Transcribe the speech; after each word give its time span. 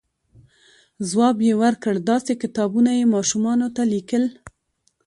ځواب 1.09 1.37
یې 1.47 1.53
ورکړ، 1.61 1.93
داسې 2.11 2.33
کتابونه 2.41 2.91
یې 2.99 3.11
ماشومانو 3.15 3.67
ته 3.75 3.81
لیکل، 3.93 4.23